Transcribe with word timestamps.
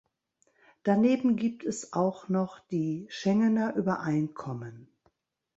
Daneben 0.81 1.35
gibt 1.35 1.63
es 1.63 1.93
auch 1.93 2.27
noch 2.27 2.57
die 2.57 3.05
Schengener 3.11 3.75
Übereinkommen. 3.75 4.91